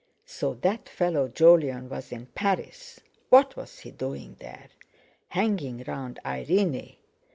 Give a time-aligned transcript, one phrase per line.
[0.25, 4.69] So that fellow Jolyon was in Paris—what was he doing there?
[5.27, 6.95] Hanging round Irene!